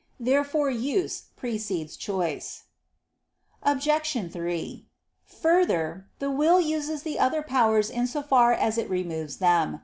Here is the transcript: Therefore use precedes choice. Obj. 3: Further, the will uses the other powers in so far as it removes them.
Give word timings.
Therefore 0.19 0.71
use 0.71 1.25
precedes 1.37 1.95
choice. 1.95 2.63
Obj. 3.61 4.31
3: 4.33 4.87
Further, 5.25 6.07
the 6.17 6.31
will 6.31 6.59
uses 6.59 7.03
the 7.03 7.19
other 7.19 7.43
powers 7.43 7.91
in 7.91 8.07
so 8.07 8.23
far 8.23 8.51
as 8.51 8.79
it 8.79 8.89
removes 8.89 9.37
them. 9.37 9.79